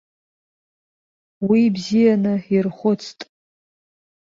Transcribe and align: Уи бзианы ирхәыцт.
Уи 1.47 1.61
бзианы 1.73 2.33
ирхәыцт. 2.55 3.19